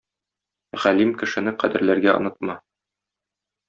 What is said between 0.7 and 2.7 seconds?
Галим кешене кадерләргә онытма!